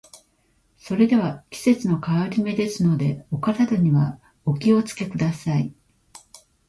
[0.79, 5.75] それでは、季節の変わり目ですので、お体にはお気を付けください。